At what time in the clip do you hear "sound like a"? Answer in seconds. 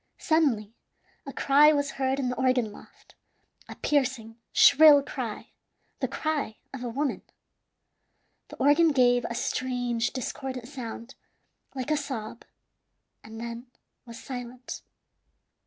10.67-11.97